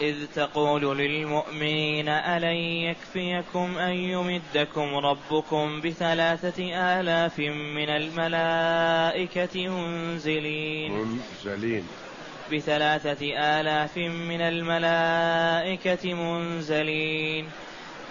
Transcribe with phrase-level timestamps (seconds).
[0.00, 6.64] إذ تقول للمؤمنين ألن يكفيكم أن يمدكم ربكم بثلاثة
[7.00, 10.92] آلاف من الملائكة منزلين.
[10.92, 11.84] منزلين.
[12.52, 13.26] بثلاثة
[13.60, 17.46] آلاف من الملائكة منزلين.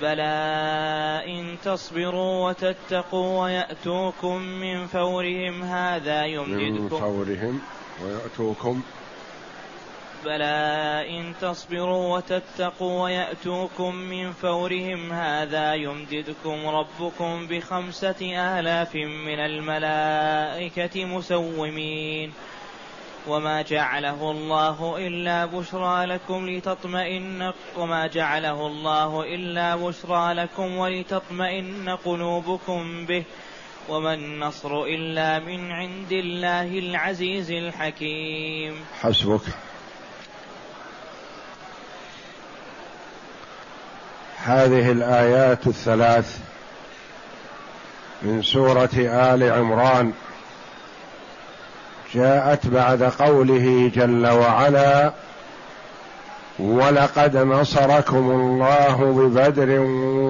[0.01, 6.83] بلى إن تصبروا وتتقوا ويأتوكم من فورهم هذا يمددكم.
[6.83, 7.61] من فورهم
[8.03, 8.81] ويأتوكم.
[10.25, 18.21] بلى إن تصبروا وتتقوا ويأتوكم من فورهم هذا يمددكم ربكم بخمسة
[18.59, 22.33] آلاف من الملائكة مسومين
[23.27, 33.05] وما جعله الله إلا بشرى لكم لتطمئن وما جعله الله إلا بشرى لكم ولتطمئن قلوبكم
[33.05, 33.23] به
[33.89, 39.41] وما النصر إلا من عند الله العزيز الحكيم حسبك.
[44.45, 46.37] هذه الآيات الثلاث
[48.21, 50.11] من سورة آل عمران
[52.13, 55.11] جاءت بعد قوله جل وعلا
[56.59, 59.79] ولقد نصركم الله ببدر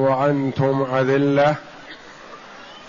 [0.09, 1.55] وأنتم أذلة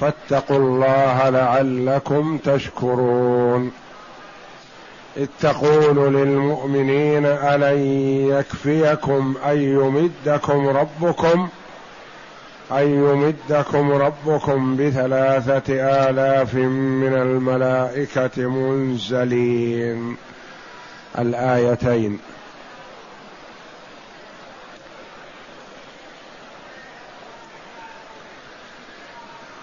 [0.01, 3.73] فاتقوا الله لعلكم تشكرون
[5.17, 7.79] إذ تقول للمؤمنين ألن
[8.31, 11.49] يكفيكم أن يمدكم ربكم
[12.73, 15.75] أن يمدكم ربكم بثلاثة
[16.09, 20.17] آلاف من الملائكة منزلين.
[21.19, 22.19] الآيتين.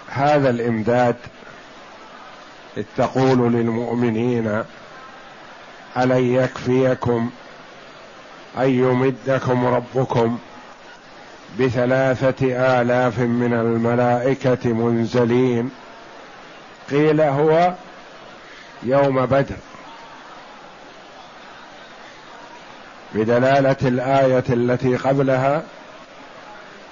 [0.07, 1.15] هذا الإمداد
[2.97, 4.63] تقول للمؤمنين
[5.97, 7.29] ألن يكفيكم
[8.57, 10.37] أن يمدكم ربكم
[11.59, 15.69] بثلاثة آلاف من الملائكة منزلين.
[16.91, 17.73] قيل هو
[18.83, 19.55] يوم بدر.
[23.15, 25.63] بدلالة الآية التي قبلها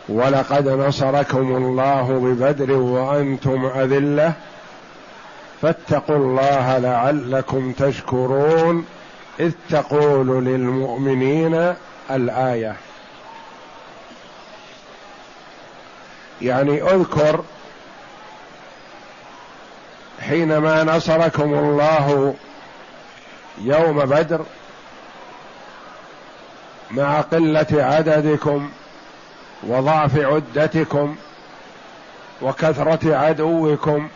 [0.09, 4.33] ولقد نصركم الله ببدر وأنتم أذلة
[5.62, 8.86] فاتقوا الله لعلكم تشكرون
[9.40, 11.74] إذ تقول للمؤمنين
[12.12, 12.75] الآية.
[16.42, 17.44] يعني أذكر
[20.22, 22.36] حينما نصركم الله
[23.62, 24.46] يوم بدر
[26.91, 28.70] مع قلة عددكم
[29.64, 31.16] وضعف عدتكم
[32.41, 34.09] وكثرة عدوكم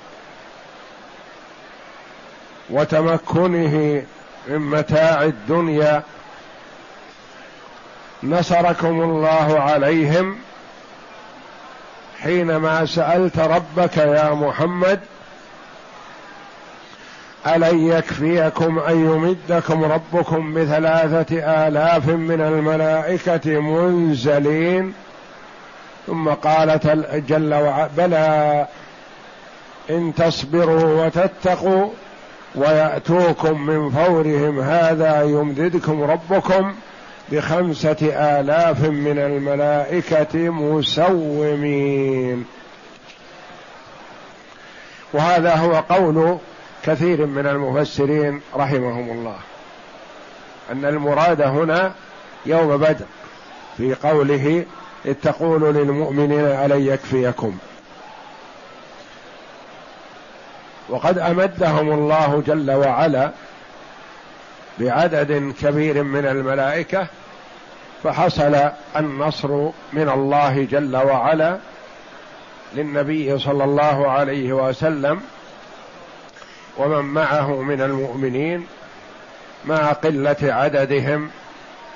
[2.70, 4.04] وتمكنه
[4.48, 6.04] من متاع الدنيا
[8.24, 10.38] نصركم الله عليهم
[12.22, 15.00] حينما سألت ربك يا محمد
[17.48, 24.94] ألن يكفيكم أن يمدكم ربكم بثلاثة آلاف من الملائكة منزلين؟
[26.08, 26.88] ثم قالت
[27.30, 28.68] جل وعلا بلى
[29.90, 31.90] إن تصبروا وتتقوا
[32.56, 36.74] ويأتوكم من فورهم هذا يمددكم ربكم
[37.32, 37.98] بخمسة
[38.40, 42.46] آلاف من الملائكة مسومين.
[45.14, 46.38] وهذا هو قول
[46.84, 49.38] كثير من المفسرين رحمهم الله
[50.72, 51.94] أن المراد هنا
[52.46, 53.06] يوم بدر
[53.78, 54.66] في قوله
[55.22, 57.58] تقول للمؤمنين ألن يكفيكم.
[60.90, 63.32] وقد أمدهم الله جل وعلا
[64.80, 67.08] بعدد كبير من الملائكة
[68.04, 69.50] فحصل النصر
[69.94, 71.58] من الله جل وعلا
[72.76, 75.22] للنبي صلى الله عليه وسلم
[76.78, 78.68] ومن معه من المؤمنين
[79.66, 81.30] مع قلة عددهم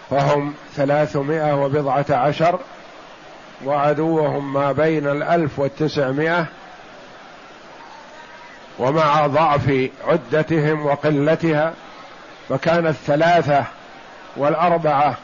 [0.09, 2.59] فهم ثلاثمائة وبضعة عشر
[3.65, 6.45] وعدوهم ما بين الألف والتسعمائة
[8.79, 11.73] ومع ضعف عدتهم وقلتها
[12.49, 13.63] فكان الثلاثة
[14.37, 15.17] والأربعة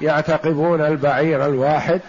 [0.00, 2.00] يعتقبون البعير الواحد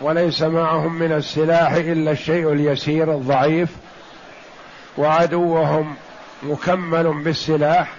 [0.00, 3.68] وليس معهم من السلاح إلا الشيء اليسير الضعيف
[4.98, 5.94] وعدوهم
[6.42, 7.92] مكمل بالسلاح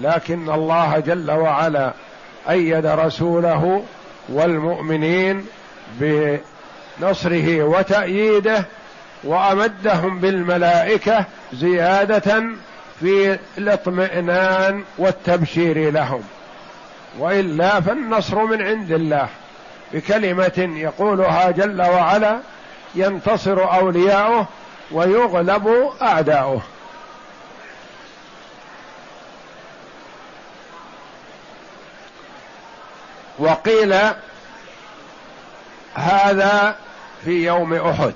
[0.00, 1.92] لكن الله جل وعلا
[2.50, 3.82] أيد رسوله
[4.28, 5.46] والمؤمنين
[6.00, 8.64] بنصره وتأييده
[9.24, 12.44] وأمدهم بالملائكة زيادة
[13.00, 16.22] في الاطمئنان والتبشير لهم.
[17.18, 19.28] وإلا فالنصر من عند الله.
[19.92, 22.40] بكلمة يقولها جل وعلا
[22.94, 24.46] ينتصر أولياؤه
[24.90, 26.62] ويغلب أعداؤه.
[33.38, 33.94] وقيل
[35.94, 36.76] هذا
[37.24, 38.14] في يوم أحد.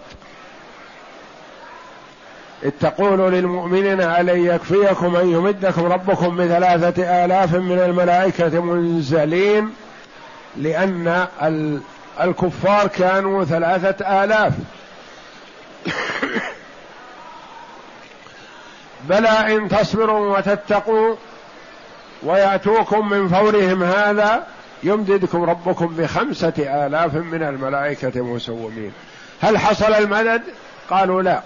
[2.70, 9.70] تقول للمؤمنين ألن يكفيكم أن يمدكم ربكم بثلاثة آلاف من الملائكة منزلين
[10.56, 11.26] لأن
[12.20, 14.52] الكفار كانوا ثلاثة آلاف.
[19.08, 21.14] بلى إن تصبروا وتتقوا
[22.22, 24.46] ويأتوكم من فورهم هذا
[24.82, 28.93] يمددكم ربكم بخمسة آلاف من الملائكة مسومين.
[29.40, 30.43] هل حصل المدد؟
[30.90, 31.40] قالوا لا.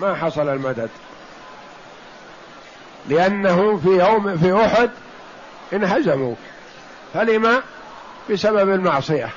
[0.00, 0.90] ما حصل المدد.
[3.08, 4.90] لأنه في يوم في أحد
[5.72, 6.34] انهزموا.
[7.14, 7.62] فلما
[8.30, 9.30] بسبب المعصية.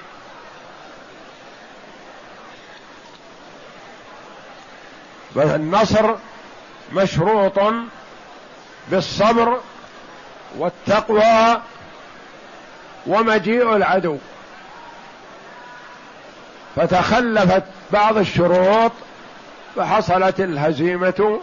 [5.36, 6.16] النصر
[6.94, 7.60] مشروط
[8.92, 9.60] بالصبر
[10.58, 11.62] والتقوى
[13.08, 14.18] ومجيء العدو.
[16.76, 18.92] فتخلفت بعض الشروط
[19.76, 21.40] فحصلت الهزيمة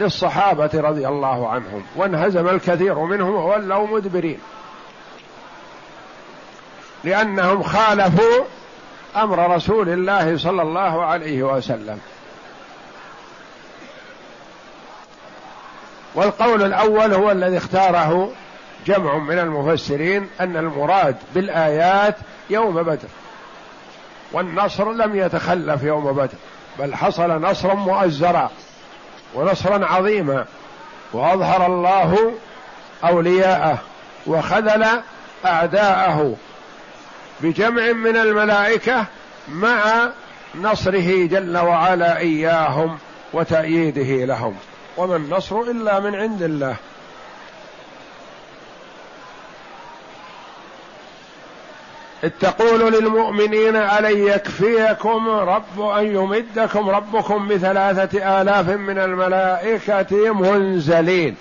[0.00, 4.40] للصحابة رضي الله عنهم وانهزم الكثير منهم وولوا مدبرين.
[7.04, 8.44] لأنهم خالفوا
[9.16, 11.98] أمر رسول الله صلى الله عليه وسلم.
[16.14, 18.30] والقول الأول هو الذي اختاره
[18.86, 22.16] جمع من المفسرين أن المراد بالآيات
[22.50, 23.08] يوم بدر
[24.32, 26.38] والنصر لم يتخلف يوم بدر.
[26.78, 28.50] بل حصل نصرا مؤزرا
[29.34, 30.44] ونصرا عظيما.
[31.12, 32.32] وأظهر الله
[33.04, 33.78] أولياءه
[34.26, 34.86] وخذل
[35.46, 36.36] أعداءه
[37.40, 39.04] بجمع من الملائكة
[39.48, 40.08] مع
[40.54, 42.98] نصره جل وعلا إياهم
[43.32, 44.54] وتأييده لهم.
[44.96, 46.76] وما النصر إلا من عند الله.
[52.40, 61.36] تقول للمؤمنين ألن يكفيكم رب أن يمدكم ربكم بثلاثة آلاف من الملائكة منزلين.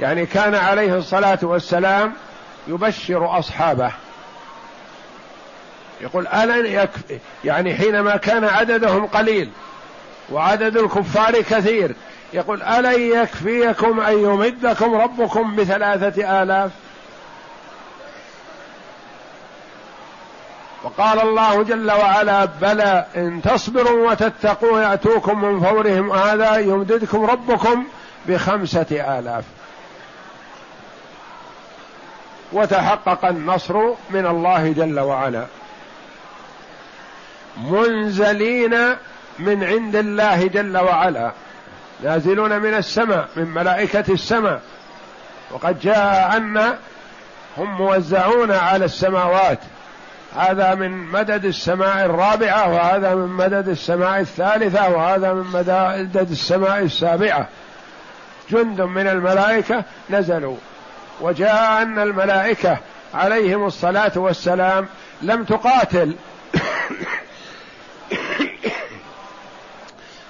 [0.00, 2.12] يعني كان عليه الصلاة والسلام
[2.68, 3.92] يبشر أصحابه.
[6.00, 9.50] يقول ألن يكفي يعني حينما كان عددهم قليل
[10.32, 11.94] وعدد الكفار كثير
[12.32, 16.70] يقول ألن يكفيكم أن يمدكم ربكم بثلاثة آلاف
[20.84, 27.84] وقال الله جل وعلا بلى إن تصبروا وتتقوا يأتوكم من فورهم هذا يمددكم ربكم
[28.28, 29.44] بخمسة آلاف.
[32.52, 33.74] وتحقق النصر
[34.10, 35.46] من الله جل وعلا.
[37.56, 38.96] منزلين
[39.38, 41.32] من عند الله جل وعلا.
[42.02, 44.60] نازلون من السماء من ملائكة السماء.
[45.50, 46.76] وقد جاء أن
[47.58, 49.58] هم موزعون على السماوات.
[50.34, 57.48] هذا من مدد السماء الرابعة وهذا من مدد السماء الثالثة وهذا من مدد السماء السابعة.
[58.50, 60.56] جند من الملائكة نزلوا
[61.20, 62.78] وجاء أن الملائكة
[63.14, 64.86] عليهم الصلاة والسلام
[65.22, 66.16] لم تقاتل.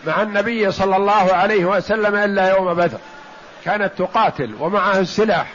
[0.06, 2.98] مع النبي صلى الله عليه وسلم إلا يوم بدر.
[3.64, 5.46] كانت تقاتل ومعها السلاح.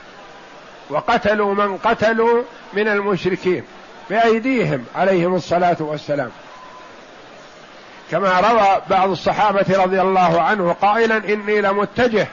[0.90, 3.64] وقتلوا من قتلوا من المشركين.
[4.10, 6.32] بأيديهم عليهم الصلاة والسلام.
[8.12, 12.28] كما روى بعض الصحابة رضي الله عنه قائلا إني لمتجه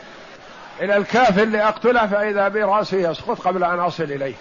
[0.81, 4.35] إلى الكافر لأقتله فإذا برأسه يسقط قبل أن أصل إليه.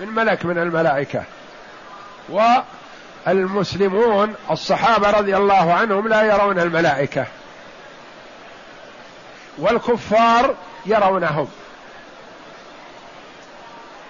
[0.00, 1.22] من ملك من الملائكة.
[3.26, 7.26] والمسلمون الصحابة رضي الله عنهم لا يرون الملائكة.
[9.58, 10.54] والكفار
[10.86, 11.48] يرونهم.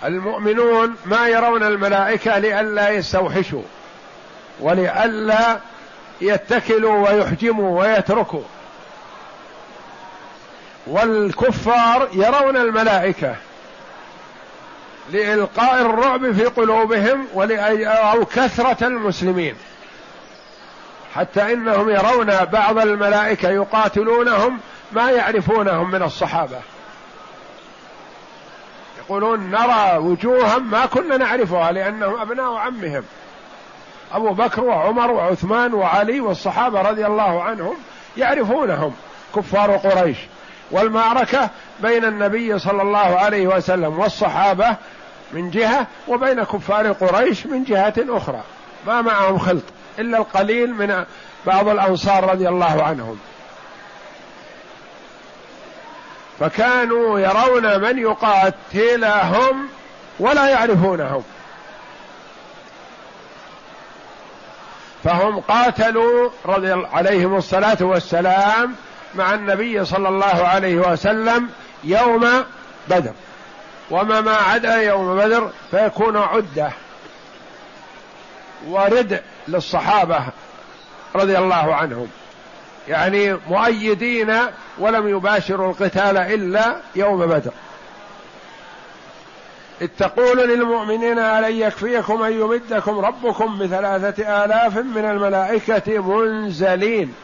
[0.05, 3.63] المؤمنون ما يرون الملائكة لئلا يستوحشوا
[4.61, 5.61] ولئلا
[6.21, 8.43] يتكلوا ويحجموا ويتركوا.
[10.87, 13.37] والكفار يرون الملائكة
[15.13, 17.27] لإلقاء الرعب في قلوبهم
[17.87, 19.55] أو كثرة المسلمين.
[21.15, 24.61] حتى إنهم يرون بعض الملائكة يقاتلونهم
[24.93, 26.59] ما يعرفونهم من الصحابة.
[29.09, 33.03] يقولون نرى وجوها ما كنا نعرفها لأنهم أبناء عمهم.
[34.13, 37.75] أبو بكر وعمر وعثمان وعلي والصحابة رضي الله عنهم
[38.17, 38.93] يعرفونهم
[39.37, 40.17] كفار قريش.
[40.71, 41.51] والمعركة
[41.83, 44.77] بين النبي صلى الله عليه وسلم والصحابة
[45.33, 48.43] من جهة وبين كفار قريش من جهة أخرى.
[48.87, 49.65] ما معهم خلط
[49.99, 51.05] إلا القليل من
[51.47, 53.19] بعض الأنصار رضي الله عنهم.
[56.41, 59.69] فكانوا يرون من يقاتلهم
[60.19, 61.23] ولا يعرفونهم.
[65.05, 68.75] فهم قاتلوا رضي عليهم الصلاة والسلام
[69.15, 71.49] مع النبي صلى الله عليه وسلم
[71.85, 72.45] يوم
[72.89, 73.13] بدر.
[73.91, 76.71] وما ما عدا يوم بدر فيكون عدة
[78.67, 80.21] ورد للصحابة
[81.15, 82.09] رضي الله عنهم.
[82.89, 84.35] يعني مؤيدين
[84.79, 87.51] ولم يباشروا القتال إلا يوم بدر.
[89.81, 97.15] إذ تقول للمؤمنين ألن يكفيكم أن يمدكم ربكم بثلاثة آلاف من الملائكة منزلين.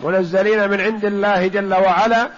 [0.00, 2.30] منزلين من عند الله جل وعلا.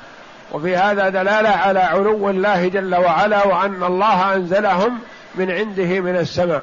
[0.52, 4.98] وفي هذا دلالة على علو الله جل وعلا وأن الله أنزلهم
[5.34, 6.62] من عنده من السماء.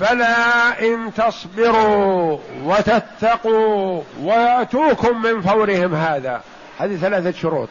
[0.00, 0.36] بلى
[0.80, 6.42] إن تصبروا وتتقوا ويأتوكم من فورهم هذا.
[6.78, 7.68] هذه ثلاثة شروط.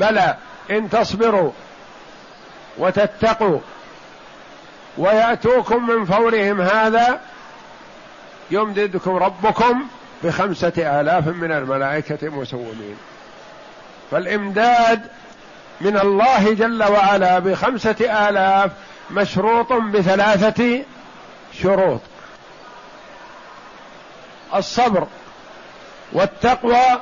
[0.00, 0.36] بلى
[0.70, 1.50] إن تصبروا
[2.78, 3.58] وتتقوا
[4.98, 7.20] ويأتوكم من فورهم هذا
[8.50, 9.86] يمددكم ربكم
[10.22, 12.96] بخمسة آلاف من الملائكة مسومين.
[14.10, 15.06] فالإمداد
[15.80, 18.70] من الله جل وعلا بخمسة آلاف
[19.10, 20.82] مشروط بثلاثة
[21.62, 22.00] شروط.
[24.54, 25.06] الصبر
[26.12, 27.00] والتقوى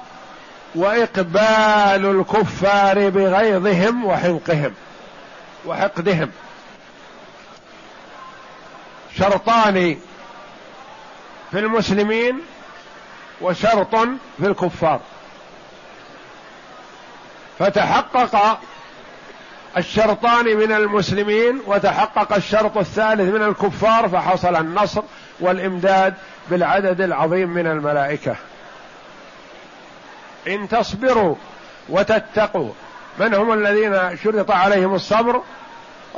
[0.74, 4.74] وإقبال الكفار بغيظهم وحنقهم
[5.66, 6.30] وحقدهم.
[9.18, 9.96] شرطان
[11.50, 12.40] في المسلمين
[13.40, 13.94] وشرط
[14.38, 15.00] في الكفار.
[17.58, 18.58] فتحقق
[19.76, 25.02] الشرطان من المسلمين وتحقق الشرط الثالث من الكفار فحصل النصر
[25.40, 26.14] والإمداد
[26.50, 28.36] بالعدد العظيم من الملائكة.
[30.48, 31.34] إن تصبروا
[31.88, 32.70] وتتقوا
[33.18, 35.42] من هم الذين شرط عليهم الصبر؟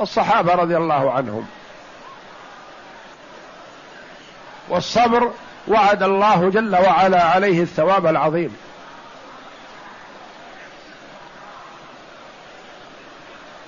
[0.01, 1.47] الصحابة رضي الله عنهم.
[4.69, 5.31] والصبر
[5.67, 8.57] وعد الله جل وعلا عليه الثواب العظيم.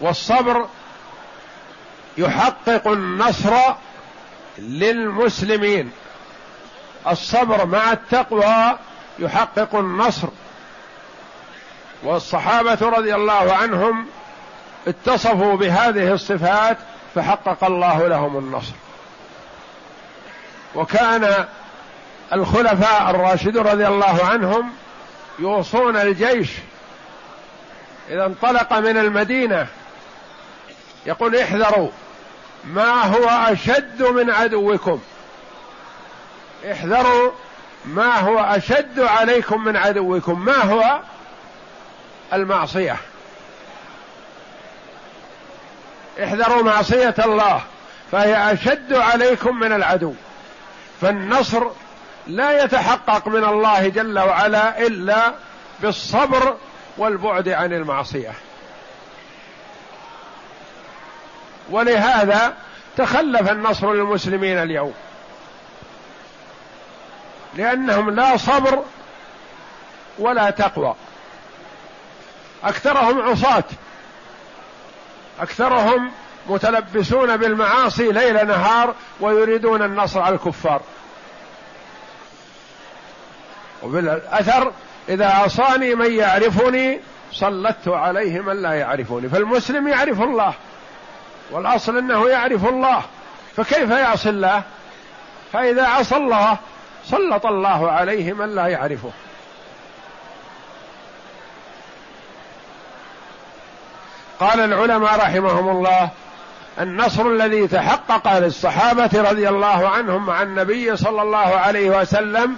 [0.01, 0.67] والصبر
[2.17, 3.57] يحقق النصر
[4.57, 5.91] للمسلمين.
[7.07, 8.77] الصبر مع التقوى
[9.19, 10.27] يحقق النصر.
[12.03, 14.07] والصحابة رضي الله عنهم
[14.87, 16.77] اتصفوا بهذه الصفات
[17.15, 18.73] فحقق الله لهم النصر.
[20.75, 21.45] وكان
[22.33, 24.73] الخلفاء الراشدون رضي الله عنهم
[25.39, 26.49] يوصون الجيش.
[28.09, 29.67] إذا انطلق من المدينة
[31.07, 31.89] يقول احذروا
[32.65, 34.99] ما هو أشد من عدوكم؟
[36.71, 37.31] احذروا
[37.85, 40.99] ما هو أشد عليكم من عدوكم؟ ما هو
[42.33, 42.95] المعصية؟
[46.23, 47.61] احذروا معصية الله
[48.11, 50.13] فهي أشد عليكم من العدو.
[51.01, 51.67] فالنصر
[52.27, 55.33] لا يتحقق من الله جل وعلا إلا
[55.81, 56.57] بالصبر
[56.97, 58.33] والبعد عن المعصية.
[61.69, 62.53] ولهذا
[62.97, 64.93] تخلف النصر للمسلمين اليوم.
[67.55, 68.83] لأنهم لا صبر
[70.19, 70.95] ولا تقوى.
[72.63, 73.63] أكثرهم عصاة.
[75.39, 76.11] أكثرهم
[76.49, 80.81] متلبسون بالمعاصي ليل نهار ويريدون النصر على الكفار.
[83.83, 84.71] وبالأثر
[85.09, 86.99] إذا عصاني من يعرفني
[87.31, 90.53] سلطت عليه من لا يعرفني فالمسلم يعرف الله.
[91.51, 93.01] والأصل أنه يعرف الله.
[93.55, 94.63] فكيف يعصي الله؟
[95.53, 96.57] فإذا عصى الله
[97.05, 99.11] سلط الله عليه من لا يعرفه.
[104.39, 106.09] قال العلماء رحمهم الله
[106.79, 112.57] النصر الذي تحقق للصحابة رضي الله عنهم مع النبي صلى الله عليه وسلم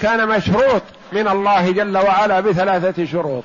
[0.00, 3.44] كان مشروط من الله جل وعلا بثلاثة شروط.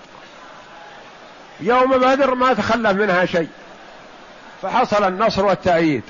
[1.59, 3.49] يوم بدر ما تخلف منها شيء.
[4.61, 6.03] فحصل النصر والتأييد.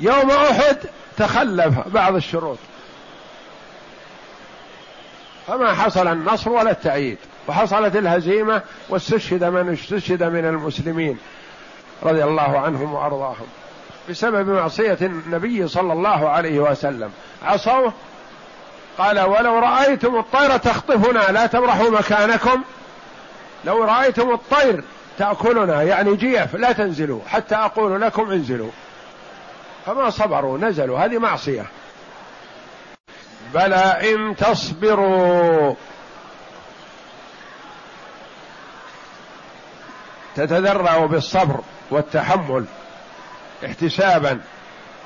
[0.00, 0.76] يوم أحد
[1.16, 2.58] تخلف بعض الشروط.
[5.46, 7.18] فما حصل النصر ولا التأييد.
[7.48, 11.18] وحصلت الهزيمة واستشهد من استشهد من المسلمين
[12.02, 13.46] رضي الله عنهم وأرضاهم.
[14.10, 17.10] بسبب معصية النبي صلى الله عليه وسلم.
[17.42, 17.92] عصوه
[18.98, 22.62] قال ولو رأيتم الطير تخطفنا لا تبرحوا مكانكم.
[23.64, 24.84] لو رأيتم الطير
[25.18, 28.70] تأكلنا يعني جيف لا تنزلوا حتى أقول لكم انزلوا.
[29.86, 31.66] فما صبروا نزلوا هذه معصية.
[33.54, 35.74] بلى إن تصبروا.
[40.36, 42.64] تتذرع بالصبر والتحمل
[43.66, 44.40] احتسابا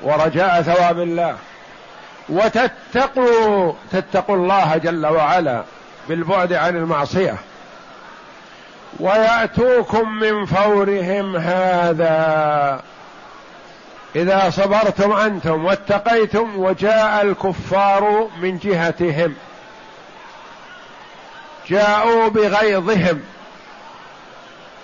[0.01, 1.37] ورجاء ثواب الله.
[2.29, 5.63] وتتقوا تتقوا الله جل وعلا
[6.09, 7.37] بالبعد عن المعصية.
[8.99, 12.81] ويأتوكم من فورهم هذا.
[14.15, 19.35] إذا صبرتم أنتم واتقيتم وجاء الكفار من جهتهم.
[21.69, 23.21] جاءوا بغيظهم.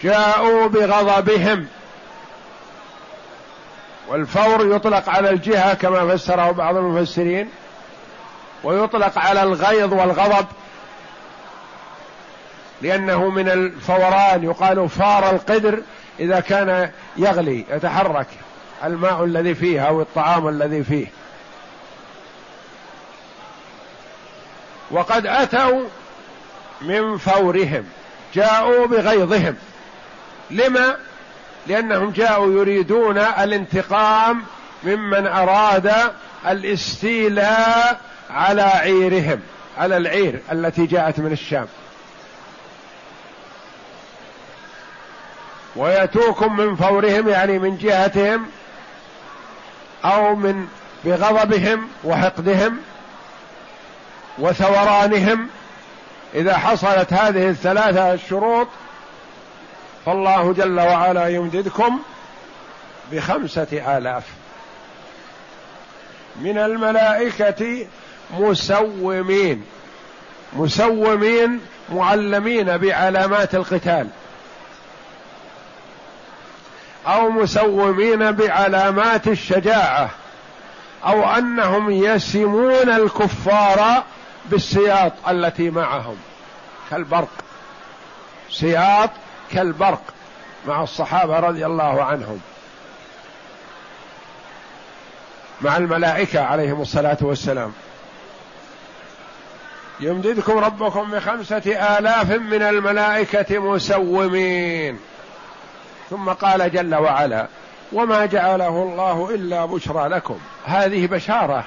[0.03, 1.67] جاءوا بغضبهم.
[4.07, 7.49] والفور يطلق على الجهة كما فسره بعض المفسرين
[8.63, 10.45] ويطلق على الغيظ والغضب.
[12.85, 15.81] لأنه من الفوران يقال فار القدر
[16.19, 18.27] إذا كان يغلي يتحرك.
[18.83, 21.07] الماء الذي فيه أو الطعام الذي فيه.
[24.91, 25.83] وقد أتوا
[26.81, 27.83] من فورهم
[28.33, 29.55] جاءوا بغيظهم.
[30.51, 30.95] لما؟
[31.67, 34.43] لأنهم جاءوا يريدون الانتقام
[34.83, 35.93] ممن أراد
[36.47, 37.99] الاستيلاء
[38.29, 39.39] على عيرهم
[39.77, 41.67] على العير التي جاءت من الشام.
[45.75, 48.45] ويأتوكم من فورهم يعني من جهتهم
[50.05, 50.67] أو من
[51.05, 52.77] بغضبهم وحقدهم
[54.37, 55.47] وثورانهم.
[56.33, 58.67] إذا حصلت هذه الثلاثة الشروط
[60.05, 61.99] فالله جل وعلا يمددكم
[63.11, 64.23] بخمسة آلاف.
[66.41, 67.87] من الملائكة
[68.33, 69.65] مسومين
[70.53, 74.07] مسومين معلمين بعلامات القتال.
[77.07, 80.09] أو مسومين بعلامات الشجاعة
[81.05, 84.03] أو أنهم يسمون الكفار
[84.45, 86.17] بالسياط التي معهم.
[86.91, 87.29] كالبرق.
[88.51, 89.09] سياط
[89.51, 90.01] كالبرق
[90.67, 92.39] مع الصحابة رضي الله عنهم.
[95.61, 97.73] مع الملائكة عليهم الصلاة والسلام.
[99.99, 104.99] يمددكم ربكم بخمسة آلاف من الملائكة مسومين.
[106.09, 107.47] ثم قال جل وعلا
[107.93, 110.37] وما جعله الله إلا بشرى لكم.
[110.65, 111.63] هذه بشارة.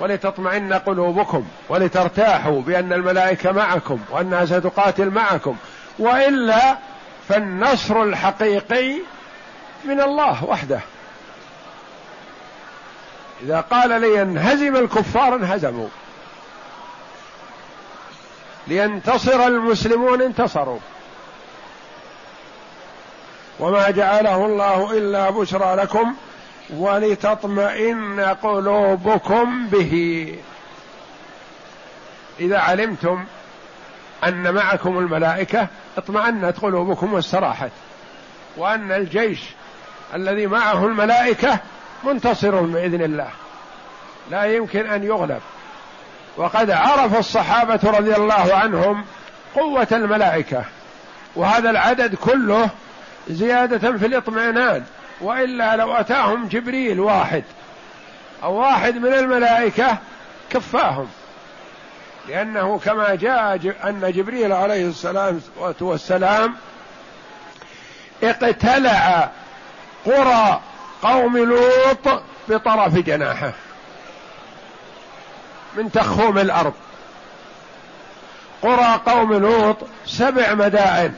[0.00, 5.56] ولتطمئن قلوبكم ولترتاحوا بأن الملائكة معكم وانها ستقاتل معكم.
[5.98, 6.76] وإلا
[7.28, 8.94] فالنصر الحقيقي
[9.84, 10.80] من الله وحده.
[13.42, 15.88] إذا قال لينهزم الكفار انهزموا.
[18.66, 20.78] لينتصر المسلمون انتصروا.
[23.60, 26.14] وما جعله الله إلا بشرى لكم
[26.70, 30.34] ولتطمئن قلوبكم به.
[32.40, 33.24] إذا علمتم
[34.24, 35.66] أن معكم الملائكة
[35.98, 37.70] اطمأنت قلوبكم واستراحت.
[38.56, 39.40] وأن الجيش
[40.14, 41.58] الذي معه الملائكة
[42.04, 43.28] منتصر بإذن الله.
[44.30, 45.40] لا يمكن أن يغلب.
[46.36, 49.04] وقد عرف الصحابة رضي الله عنهم
[49.54, 50.64] قوة الملائكة.
[51.36, 52.70] وهذا العدد كله
[53.30, 54.84] زيادة في الاطمئنان
[55.20, 57.44] وإلا لو أتاهم جبريل واحد
[58.42, 59.98] أو واحد من الملائكة
[60.50, 61.08] كفاهم.
[62.28, 65.36] لأنه كما جاء أن جبريل عليه الصلاة
[65.80, 66.54] والسلام
[68.22, 69.30] اقتلع
[70.06, 70.60] قرى
[71.02, 73.52] قوم لوط بطرف جناحه
[75.76, 76.74] من تخوم الأرض.
[78.62, 81.14] قرى قوم لوط سبع مدائن.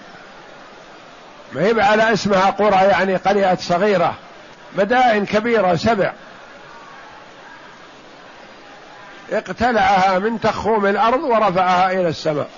[1.54, 4.14] ما هي على اسمها قرى يعني قرية صغيرة
[4.76, 6.12] مدائن كبيرة سبع.
[9.32, 12.48] اقتلعها من تخوم الأرض ورفعها إلى السماء.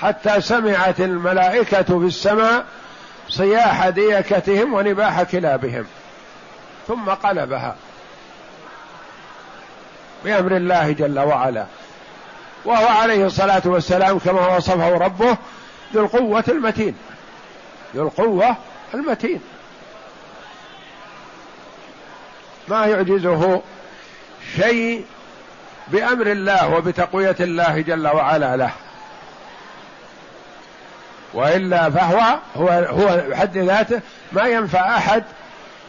[0.00, 2.64] حتى سمعت الملائكة في السماء
[3.28, 5.86] صياح ديكتهم ونباح كلابهم.
[6.88, 7.76] ثم قلبها.
[10.24, 11.66] بأمر الله جل وعلا.
[12.64, 15.36] وهو عليه الصلاة والسلام كما وصفه ربه
[15.94, 16.94] ذو القوة المتين.
[17.96, 18.56] ذو القوة
[18.94, 19.40] المتين.
[22.68, 23.62] ما يعجزه
[24.56, 25.04] شيء
[25.88, 28.72] بأمر الله وبتقوية الله جل وعلا له.
[31.34, 34.00] وإلا فهو هو هو بحد ذاته
[34.32, 35.24] ما ينفع أحد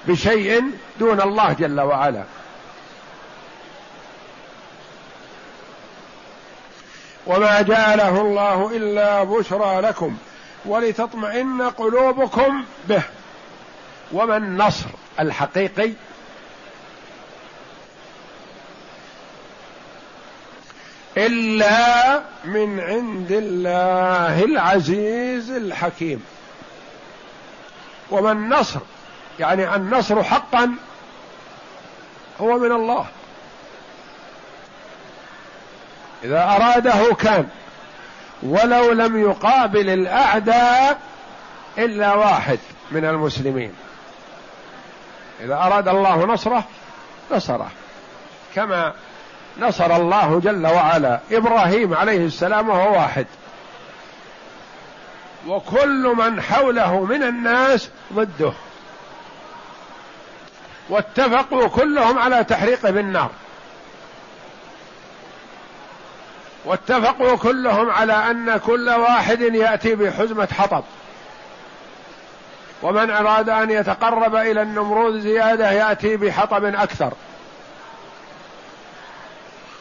[0.07, 0.63] بشيء
[0.99, 2.23] دون الله جل وعلا.
[7.29, 10.17] وما جعله الله إلا بشرى لكم
[10.65, 13.03] ولتطمئن قلوبكم به.
[14.11, 14.85] وما النصر
[15.19, 15.91] الحقيقي؟
[21.17, 26.25] إلا من عند الله العزيز الحكيم.
[28.11, 28.79] وما النصر؟
[29.39, 30.75] يعني النصر حقا
[32.41, 33.05] هو من الله.
[36.23, 37.47] إذا أراده كان.
[38.43, 40.99] ولو لم يقابل الأعداء
[41.77, 42.59] إلا واحد
[42.91, 43.73] من المسلمين.
[45.41, 46.63] إذا أراد الله نصره
[47.31, 47.69] نصره.
[48.55, 48.93] كما
[49.59, 53.27] نصر الله جل وعلا إبراهيم عليه السلام وهو واحد.
[55.47, 58.53] وكل من حوله من الناس ضده.
[60.89, 63.29] واتفقوا كلهم على تحريقه بالنار.
[66.69, 70.83] واتفقوا كلهم على أن كل واحد يأتي بحزمة حطب.
[72.81, 77.13] ومن أراد أن يتقرب إلى النمرود زيادة يأتي بحطب أكثر.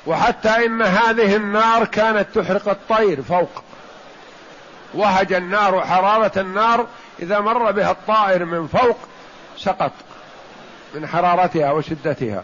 [0.07, 3.63] وحتى إن هذه النار كانت تحرق الطير فوق.
[4.95, 6.87] وهج النار حرارة النار
[7.23, 8.99] إذا مر بها الطائر من فوق
[9.59, 9.93] سقط
[10.95, 12.43] من حرارتها وشدتها.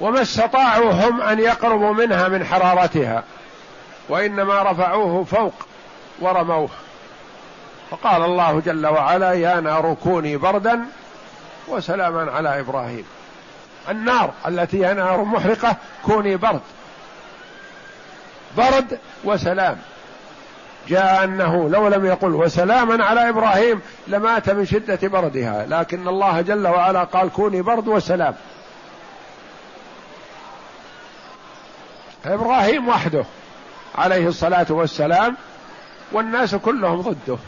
[0.00, 3.24] وما استطاعوا هم أن يقربوا منها من حرارتها.
[4.08, 5.54] وإنما رفعوه فوق
[6.20, 6.68] ورموه.
[7.90, 10.80] فقال الله جل وعلا يا نار كوني بردا
[11.68, 13.04] وسلاما على إبراهيم.
[13.88, 16.60] النار التي هي نار محرقة كوني برد.
[18.56, 19.78] برد وسلام.
[20.88, 26.66] جاء أنه لو لم يقل وسلاما على إبراهيم لمات من شدة بردها لكن الله جل
[26.66, 28.34] وعلا قال كوني برد وسلام.
[32.24, 33.24] إبراهيم وحده.
[33.94, 35.36] عليه الصلاة والسلام
[36.12, 37.38] والناس كلهم ضده.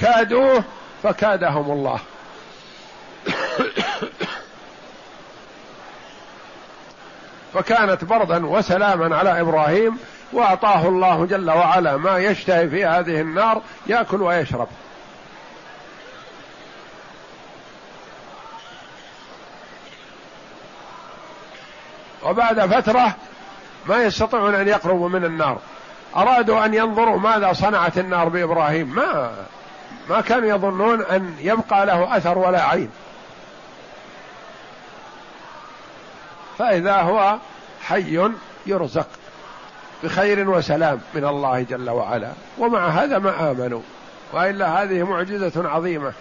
[0.00, 0.64] كادوه
[1.02, 2.00] فكادهم الله.
[7.54, 9.98] فكانت بردا وسلاما على إبراهيم
[10.32, 14.68] وأعطاه الله جل وعلا ما يشتهي في هذه النار يأكل ويشرب.
[22.22, 23.16] وبعد فترة
[23.88, 25.58] ما يستطيعون أن يقربوا من النار.
[26.16, 28.94] أرادوا أن ينظروا ماذا صنعت النار بإبراهيم.
[28.94, 29.30] ما
[30.10, 32.90] ما كانوا يظنون أن يبقى له أثر ولا عين.
[36.58, 37.36] فإذا هو
[37.82, 38.30] حي
[38.66, 39.08] يرزق
[40.02, 42.30] بخير وسلام من الله جل وعلا.
[42.58, 43.80] ومع هذا ما آمنوا.
[44.32, 46.12] وإلا هذه معجزة عظيمة.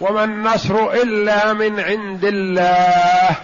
[0.00, 3.36] وما النصر إلا من عند الله.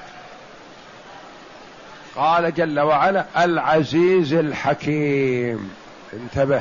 [2.16, 5.70] قال جل وعلا العزيز الحكيم.
[6.12, 6.60] انتبه.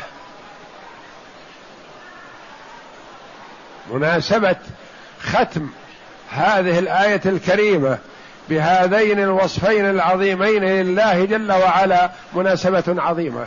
[3.92, 4.56] مناسبة
[5.22, 5.70] ختم
[6.32, 7.98] هذه الآية الكريمة
[8.50, 13.46] بهذين الوصفين العظيمين لله جل وعلا مناسبة عظيمة.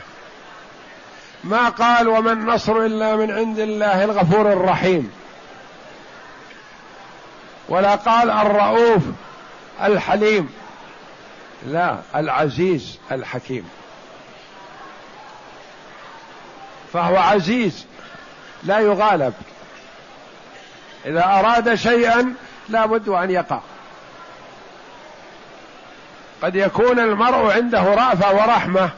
[1.45, 5.11] ما قال وما النصر إلا من عند الله الغفور الرحيم.
[7.69, 9.03] ولا قال الرؤوف
[9.83, 10.53] الحليم
[11.67, 13.69] لا العزيز الحكيم.
[16.93, 17.87] فهو عزيز
[18.63, 19.35] لا يغالب.
[21.07, 22.35] إذا أراد شيئا
[22.69, 23.61] لا بد أن يقع.
[26.43, 28.91] قد يكون المرء عنده رأفة ورحمة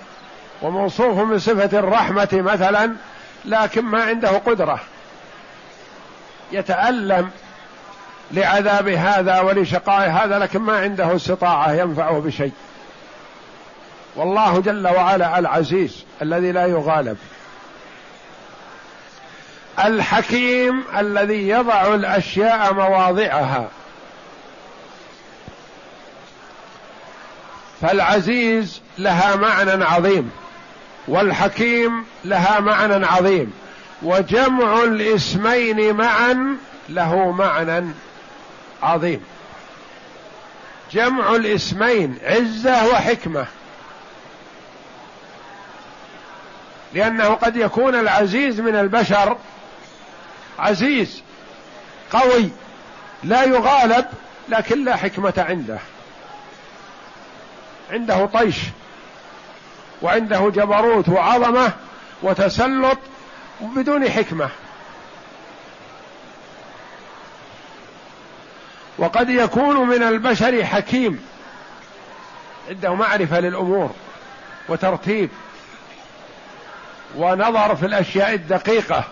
[0.63, 2.97] وموصوف من صفة الرحمة مثلا
[3.45, 4.81] لكن ما عنده قدرة.
[6.53, 7.31] يتألم
[8.31, 12.53] لعذاب هذا ولشقاء هذا لكن ما عنده استطاعة ينفعه بشيء.
[14.17, 17.17] والله جل وعلا العزيز الذي لا يغالب.
[19.85, 23.69] الحكيم الذي يضع الأشياء مواضعها.
[27.81, 30.31] فالعزيز لها معنى عظيم
[31.09, 33.53] والحكيم لها معنى عظيم
[34.03, 36.57] وجمع الاسمين معا
[36.89, 37.85] له معنى
[38.83, 39.25] عظيم.
[40.93, 43.47] جمع الاسمين عزة وحكمة.
[46.95, 49.37] لأنه قد يكون العزيز من البشر
[50.59, 51.23] عزيز
[52.13, 52.51] قوي
[53.25, 54.07] لا يغالب
[54.49, 55.79] لكن لا حكمة عنده.
[57.91, 58.57] عنده طيش
[60.03, 61.73] وعنده جبروت وعظمة
[62.23, 62.99] وتسلط
[63.61, 64.49] بدون حكمة.
[68.99, 71.25] وقد يكون من البشر حكيم.
[72.69, 73.91] عنده معرفة للأمور
[74.69, 75.31] وترتيب
[77.17, 79.05] ونظر في الأشياء الدقيقة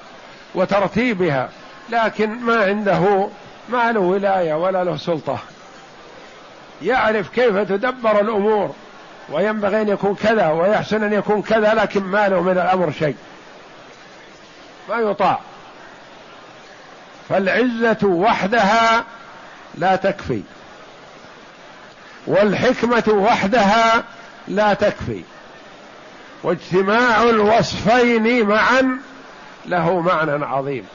[0.54, 1.50] وترتيبها
[1.90, 3.28] لكن ما عنده
[3.68, 5.38] ما له ولاية ولا له سلطة.
[6.82, 8.74] يعرف كيف تدبر الأمور
[9.28, 13.16] وينبغي أن يكون كذا ويحسن أن يكون كذا لكن ما له من الأمر شيء.
[14.88, 15.38] ما يطاع.
[17.28, 19.04] فالعزة وحدها
[19.76, 20.42] لا تكفي.
[22.26, 24.04] والحكمة وحدها
[24.48, 25.22] لا تكفي.
[26.42, 28.98] واجتماع الوصفين معا
[29.66, 30.86] له معنى عظيم.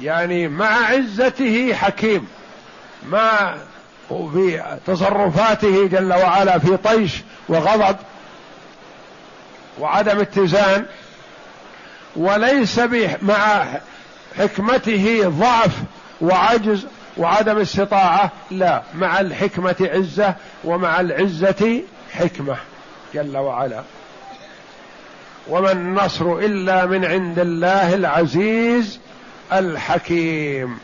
[0.00, 2.28] يعني مع عزته حكيم.
[3.08, 3.54] مع
[4.08, 7.12] في تصرفاته جل وعلا في طيش
[7.48, 7.96] وغضب
[9.78, 10.86] وعدم اتزان.
[12.16, 12.80] وليس
[13.22, 13.66] مع
[14.38, 15.72] حكمته ضعف
[16.20, 16.86] وعجز.
[17.18, 18.82] وعدم استطاعة لا.
[18.94, 22.56] مع الحكمة عزة ومع العزة حكمة
[23.14, 23.82] جل وعلا.
[25.48, 29.00] وما النصر إلا من عند الله العزيز
[29.52, 30.78] الحكيم.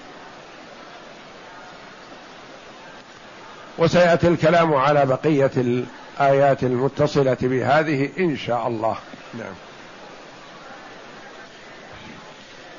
[3.78, 8.96] وسيأتي الكلام على بقية الآيات المتصلة بهذه إن شاء الله.
[9.34, 9.54] نعم.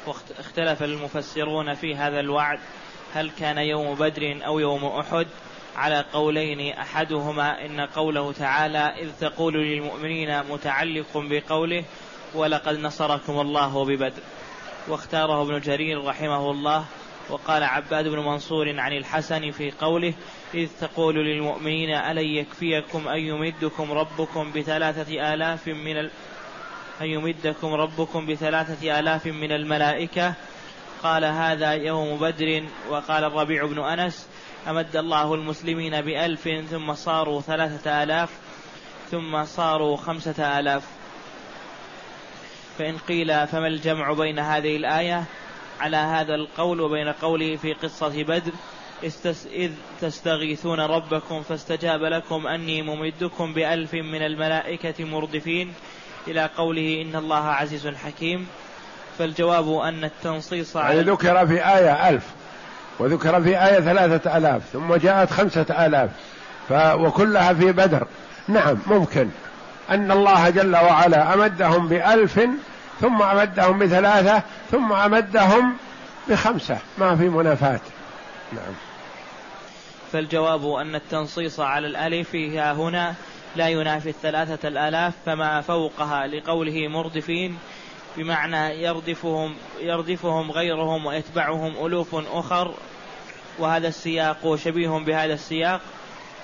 [0.08, 2.60] واختلف المفسرون في هذا الوعد.
[3.16, 5.28] هل كان يوم بدر أو يوم أحد؟
[5.76, 11.84] على قولين أحدهما إن قوله تعالى إذ تقول للمؤمنين متعلق بقوله
[12.34, 14.22] ولقد نصركم الله ببدر.
[14.88, 16.86] واختاره ابن جرير رحمه الله
[17.30, 20.14] وقال عباد بن منصور عن الحسن في قوله
[20.54, 26.12] إذ تقول للمؤمنين ألن يكفيكم أن يمدكم ربكم بثلاثة آلاف من ال...
[27.02, 30.34] أن يمدكم ربكم بثلاثة آلاف من الملائكة؟
[31.04, 34.28] قال هذا يوم بدر وقال الربيع بن أنس
[34.68, 38.30] أمد الله المسلمين بألف ثم صاروا ثلاثة آلاف
[39.12, 40.84] ثم صاروا خمسة آلاف.
[42.78, 45.24] فإن قيل فما الجمع بين هذه الآية؟
[45.80, 48.52] على هذا القول وبين قوله في قصة بدر
[49.04, 55.74] إذ تستغيثون ربكم فاستجاب لكم أني ممدكم بألف من الملائكة مردفين.
[56.28, 58.48] إلى قوله إن الله عزيز حكيم.
[59.20, 62.24] فالجواب أن التنصيص على يعني ذكر في آية ألف
[63.00, 66.10] وذكر في آية ثلاثة آلاف ثم جاءت خمسة آلاف
[66.70, 68.08] ف وكلها في بدر.
[68.48, 69.30] نعم ممكن.
[69.90, 72.40] أن الله جل وعلا أمدهم بألف
[73.02, 75.78] ثم أمدهم بثلاثة ثم أمدهم
[76.30, 76.78] بخمسة.
[76.98, 77.80] ما في منافاة.
[78.54, 78.74] نعم.
[80.12, 83.16] فالجواب أن التنصيص على الألف ها هنا
[83.56, 87.58] لا ينافي الثلاثة الآلاف فما فوقها لقوله مردفين
[88.18, 92.74] بمعنى يردفهم يردفهم غيرهم ويتبعهم ألوف أخر.
[93.60, 95.82] وهذا السياق شبيه بهذا السياق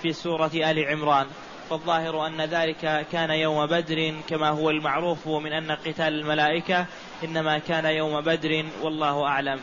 [0.02, 1.28] في سورة آل عمران.
[1.70, 6.86] فالظاهر أن ذلك كان يوم بدر كما هو المعروف من أن قتال الملائكة
[7.24, 9.60] إنما كان يوم بدر والله أعلم.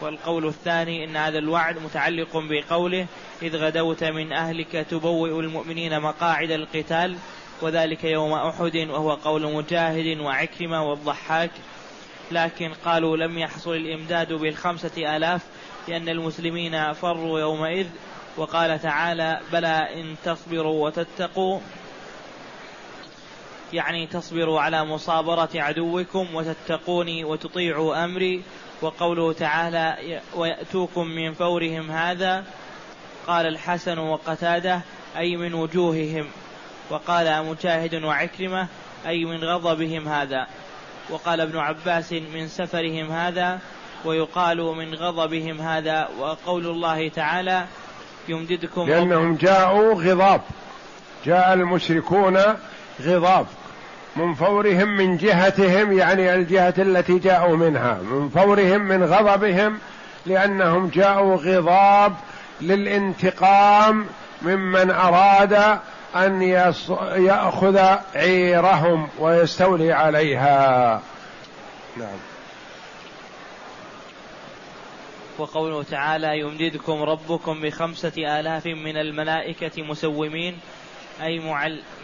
[0.00, 3.06] والقول الثاني إن هذا الوعد متعلق بقوله
[3.42, 7.16] إذ غدوت من أهلك تبوئ المؤمنين مقاعد القتال
[7.62, 11.50] وذلك يوم أحد وهو قول مجاهد وعكرمة والضحاك.
[12.30, 15.42] لكن قالوا لم يحصل الإمداد بالخمسة آلاف
[15.88, 17.86] لأن المسلمين فروا يومئذ.
[18.36, 21.60] وقال تعالى بلى إن تصبروا وتتقوا.
[23.72, 28.42] يعني تصبروا على مصابرة عدوكم وتتقوني وتطيعوا أمري.
[28.82, 32.44] وقوله تعالى ويأتوكم من فورهم هذا.
[33.26, 34.80] قال الحسن وقتاده
[35.16, 36.26] أي من وجوههم.
[36.90, 38.66] وقال مجاهد وعكرمة
[39.06, 40.46] أي من غضبهم هذا.
[41.10, 43.58] وقال ابن عباس من سفرهم هذا
[44.04, 46.08] ويقال من غضبهم هذا.
[46.18, 47.64] وقول الله تعالى
[48.28, 50.40] يمددكم لأنهم جاءوا غضاب.
[51.26, 52.38] جاء المشركون
[53.02, 53.46] غضاب.
[54.16, 57.94] من فورهم من جهتهم يعني الجهة التي جاءوا منها.
[58.02, 59.78] من فورهم من غضبهم
[60.26, 62.14] لأنهم جاءوا غضاب
[62.60, 64.06] للانتقام
[64.42, 65.78] ممن أراد
[66.16, 66.42] أن
[67.16, 67.78] يأخذ
[68.14, 71.02] عيرهم ويستولي عليها.
[71.96, 72.18] نعم.
[75.38, 80.58] وقوله تعالى يمددكم ربكم بخمسة آلاف من الملائكة مسومين
[81.22, 81.40] أي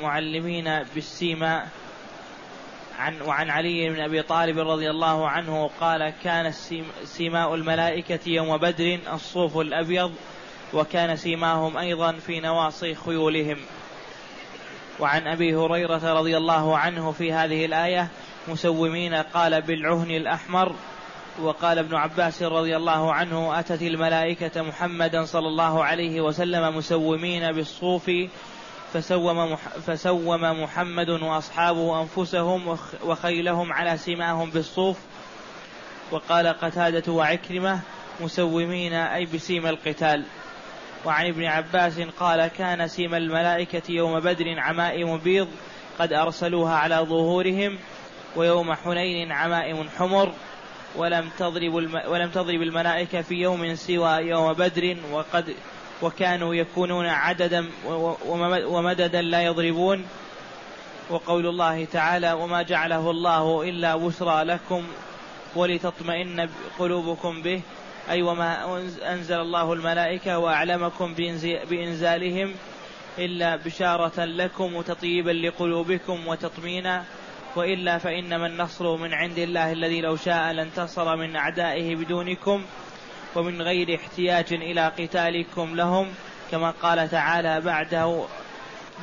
[0.00, 1.66] معلمين بالسيما.
[2.98, 6.52] عن وعن علي بن أبي طالب رضي الله عنه قال كان
[7.04, 10.14] سيماء الملائكة يوم بدر الصوف الأبيض
[10.74, 13.58] وكان سيماهم أيضا في نواصي خيولهم.
[15.00, 18.08] وعن أبي هريرة رضي الله عنه في هذه الآية
[18.48, 20.72] مسومين قال بالعهن الأحمر
[21.42, 28.10] وقال ابن عباس رضي الله عنه أتت الملائكة محمدا صلى الله عليه وسلم مسومين بالصوف
[28.92, 29.56] فسوم,
[29.86, 34.96] فسوم محمد وأصحابه أنفسهم وخيلهم على سماهم بالصوف.
[36.10, 37.80] وقال قتادة وعكرمة
[38.20, 40.24] مسومين أي بسيم القتال.
[41.04, 45.48] وعن ابن عباس قال كان سيم الملائكة يوم بدر عمائم بيض
[45.98, 47.78] قد أرسلوها على ظهورهم
[48.36, 50.32] ويوم حنين عمائم حمر
[50.96, 51.74] ولم تضرب
[52.08, 55.54] ولم تضرب الملائكة في يوم سوى يوم بدر وقد
[56.02, 57.66] وكانوا يكونون عددا
[58.66, 60.04] ومددا لا يضربون
[61.10, 64.84] وقول الله تعالى وما جعله الله إلا بشرى لكم
[65.56, 67.60] ولتطمئن قلوبكم به
[68.10, 68.78] أي وما
[69.12, 71.14] أنزل الله الملائكة وأعلمكم
[71.70, 72.54] بإنزالهم
[73.18, 77.04] إلا بشارة لكم وتطيبا لقلوبكم وتطمينا
[77.56, 82.64] وإلا فإنما النصر من عند الله الذي لو شاء لانتصر من أعدائه بدونكم
[83.36, 86.08] ومن غير احتياج إلى قتالكم لهم
[86.50, 88.24] كما قال تعالى بعده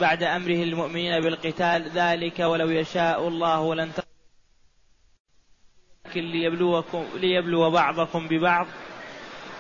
[0.02, 4.04] بعد أمره المؤمنين بالقتال ذلك ولو يشاء الله لانتصر
[6.06, 8.68] لكن ليبلوكم ليبلو بعضكم ببعض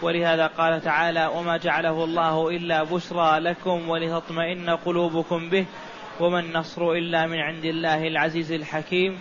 [0.03, 5.65] ولهذا قال تعالى وما جعله الله إلا بشرى لكم ولتطمئن قلوبكم به
[6.19, 9.19] وما النصر إلا من عند الله العزيز الحكيم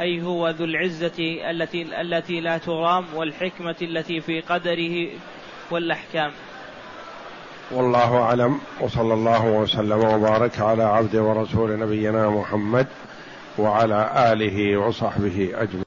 [0.00, 5.08] أي هو ذو العزة التي التي لا ترام والحكمة التي في قدره
[5.70, 6.30] والأحكام.
[7.70, 12.86] والله أعلم وصلى الله وسلم وبارك على عبد ورسول نبينا محمد
[13.58, 15.82] وعلى آله وصحبه أجمعين.